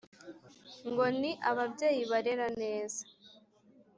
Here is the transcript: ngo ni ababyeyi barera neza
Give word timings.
ngo 0.89 1.05
ni 1.19 1.31
ababyeyi 1.49 2.01
barera 2.11 2.47
neza 2.61 3.01